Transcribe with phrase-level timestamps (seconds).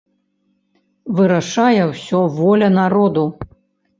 [1.19, 3.27] Вырашае ўсё воля народу.